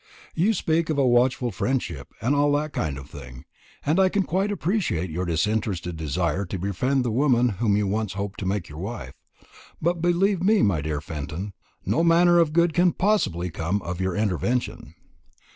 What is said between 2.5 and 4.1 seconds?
that kind of thing, and I